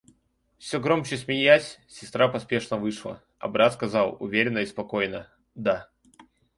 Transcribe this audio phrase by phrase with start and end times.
[0.57, 5.91] Все громче смеясь, сестра поспешно вышла, а брат сказал уверенно и спокойно:— Да.